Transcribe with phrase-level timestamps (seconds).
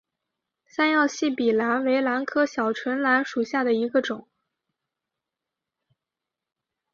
[0.65, 4.27] 三药细笔兰为兰科小唇兰属下的一个种。